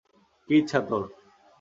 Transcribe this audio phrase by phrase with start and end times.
[0.49, 1.03] কী ইচ্ছা তোর?